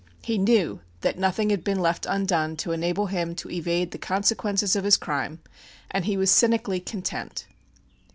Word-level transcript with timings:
He 0.23 0.39
knew 0.39 0.79
that 1.01 1.19
nothing 1.19 1.51
had 1.51 1.63
been 1.63 1.77
left 1.79 2.07
undone 2.09 2.55
to 2.55 2.71
enable 2.71 3.05
him 3.05 3.35
to 3.35 3.51
evade 3.51 3.91
the 3.91 3.99
consequences 3.99 4.75
of 4.75 4.83
his 4.83 4.97
crime, 4.97 5.41
and 5.91 6.05
he 6.05 6.17
was 6.17 6.31
cynically 6.31 6.79
content. 6.79 7.45